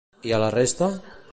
I 0.29 0.33
a 0.37 0.39
la 0.43 0.47
resta? 0.55 0.89